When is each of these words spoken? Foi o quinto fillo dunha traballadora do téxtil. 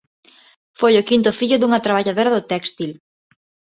Foi 0.79 0.93
o 0.97 1.07
quinto 1.09 1.29
fillo 1.39 1.57
dunha 1.59 1.83
traballadora 1.85 2.33
do 2.35 2.45
téxtil. 2.51 2.91